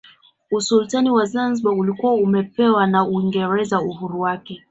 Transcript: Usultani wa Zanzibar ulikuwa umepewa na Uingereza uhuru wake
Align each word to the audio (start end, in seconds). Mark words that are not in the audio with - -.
Usultani 0.51 1.09
wa 1.09 1.25
Zanzibar 1.25 1.73
ulikuwa 1.73 2.13
umepewa 2.13 2.87
na 2.87 3.07
Uingereza 3.07 3.81
uhuru 3.81 4.21
wake 4.21 4.59